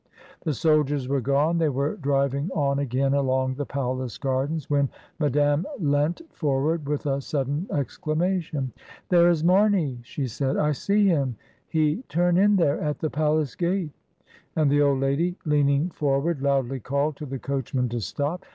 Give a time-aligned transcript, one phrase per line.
[0.45, 4.89] The soldiers were gone; they were driving on again along the palace gardens, when
[5.19, 8.73] Madame leant forward with a sudden exclamation.
[9.09, 10.57] "There is Mameyl" she said.
[10.57, 11.35] "I see him;
[11.67, 13.91] he turn in there at the palace gate."
[14.55, 18.43] And the old lady, leaning for ward, loudly called to the coachman to stop.